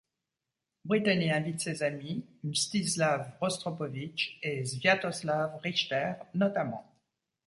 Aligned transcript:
Britten 0.83 1.21
y 1.21 1.29
invite 1.29 1.59
ses 1.59 1.83
amis, 1.83 2.25
Mstislav 2.43 3.37
Rostropovitch 3.39 4.39
et 4.41 4.65
Sviatoslav 4.65 5.57
Richter 5.59 6.13
notamment. 6.33 6.91